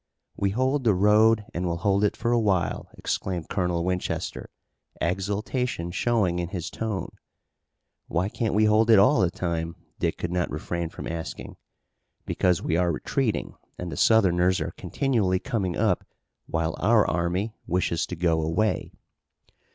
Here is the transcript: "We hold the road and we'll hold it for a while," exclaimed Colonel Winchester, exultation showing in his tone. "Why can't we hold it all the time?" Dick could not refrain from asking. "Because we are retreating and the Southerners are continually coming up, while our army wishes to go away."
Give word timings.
"We 0.35 0.49
hold 0.49 0.83
the 0.83 0.95
road 0.95 1.45
and 1.53 1.67
we'll 1.67 1.77
hold 1.85 2.03
it 2.03 2.17
for 2.17 2.31
a 2.31 2.39
while," 2.39 2.89
exclaimed 2.97 3.49
Colonel 3.49 3.83
Winchester, 3.85 4.49
exultation 4.99 5.91
showing 5.91 6.39
in 6.39 6.49
his 6.49 6.71
tone. 6.71 7.11
"Why 8.07 8.27
can't 8.27 8.55
we 8.55 8.65
hold 8.65 8.89
it 8.89 8.97
all 8.97 9.19
the 9.21 9.29
time?" 9.29 9.75
Dick 9.99 10.17
could 10.17 10.31
not 10.31 10.49
refrain 10.49 10.89
from 10.89 11.05
asking. 11.05 11.55
"Because 12.25 12.63
we 12.63 12.75
are 12.77 12.91
retreating 12.91 13.53
and 13.77 13.91
the 13.91 13.95
Southerners 13.95 14.59
are 14.59 14.71
continually 14.71 15.37
coming 15.37 15.77
up, 15.77 16.03
while 16.47 16.73
our 16.79 17.07
army 17.07 17.53
wishes 17.67 18.07
to 18.07 18.15
go 18.15 18.41
away." 18.41 18.91